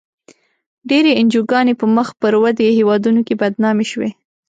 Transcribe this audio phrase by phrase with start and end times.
[0.89, 4.09] ډېری انجوګانې په مخ پر ودې هېوادونو کې بدنامې شوې.